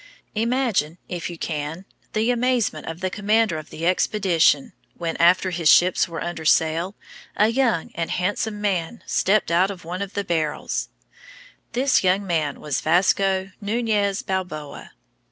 Imagine, 0.33 0.97
if 1.07 1.29
you 1.29 1.37
can, 1.37 1.85
the 2.13 2.31
amazement 2.31 2.87
of 2.87 3.01
the 3.01 3.11
commander 3.11 3.59
of 3.59 3.69
the 3.69 3.85
expedition 3.85 4.73
when, 4.97 5.15
after 5.17 5.51
his 5.51 5.69
ships 5.69 6.07
were 6.07 6.23
under 6.23 6.43
sail, 6.43 6.95
a 7.35 7.49
young 7.49 7.91
and 7.93 8.09
handsome 8.09 8.59
man 8.59 9.03
stepped 9.05 9.51
out 9.51 9.69
of 9.69 9.85
one 9.85 10.01
of 10.01 10.15
the 10.15 10.23
barrels. 10.23 10.89
The 11.73 11.99
young 12.01 12.25
man 12.25 12.59
was 12.59 12.81
Vasco 12.81 13.51
Nunez 13.61 14.23
Balboa. 14.23 14.93